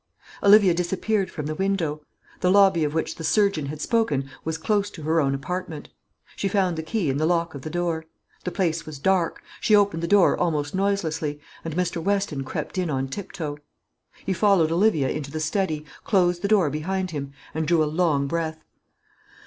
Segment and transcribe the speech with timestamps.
[0.41, 2.01] Olivia disappeared from the window.
[2.39, 5.89] The lobby of which the surgeon had spoken was close to her own apartment.
[6.35, 8.05] She found the key in the lock of the door.
[8.43, 12.01] The place was dark; she opened the door almost noiselessly, and Mr.
[12.01, 13.59] Weston crept in on tiptoe.
[14.25, 18.25] He followed Olivia into the study, closed the door behind him, and drew a long
[18.25, 18.63] breath.